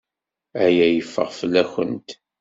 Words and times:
Aya 0.63 0.87
yeffeɣ 0.89 1.29
fell-awent. 1.39 2.09